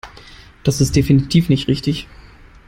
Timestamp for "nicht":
1.47-1.67